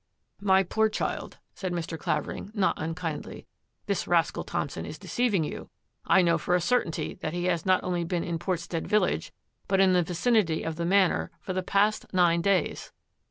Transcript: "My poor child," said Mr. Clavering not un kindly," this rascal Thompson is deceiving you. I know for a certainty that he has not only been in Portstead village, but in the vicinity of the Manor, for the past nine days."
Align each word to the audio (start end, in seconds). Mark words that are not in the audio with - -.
"My 0.51 0.63
poor 0.63 0.89
child," 0.89 1.37
said 1.53 1.71
Mr. 1.73 1.95
Clavering 1.95 2.49
not 2.55 2.79
un 2.79 2.95
kindly," 2.95 3.45
this 3.85 4.07
rascal 4.07 4.43
Thompson 4.43 4.83
is 4.83 4.97
deceiving 4.97 5.43
you. 5.43 5.69
I 6.07 6.23
know 6.23 6.39
for 6.39 6.55
a 6.55 6.59
certainty 6.59 7.13
that 7.21 7.33
he 7.35 7.43
has 7.45 7.67
not 7.67 7.83
only 7.83 8.03
been 8.03 8.23
in 8.23 8.39
Portstead 8.39 8.87
village, 8.87 9.31
but 9.67 9.79
in 9.79 9.93
the 9.93 10.01
vicinity 10.01 10.63
of 10.63 10.75
the 10.77 10.85
Manor, 10.85 11.29
for 11.39 11.53
the 11.53 11.61
past 11.61 12.11
nine 12.15 12.41
days." 12.41 12.91